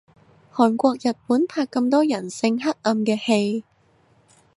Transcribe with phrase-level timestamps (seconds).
[0.51, 3.63] 韓國日本拍咁多人性黑暗嘅戲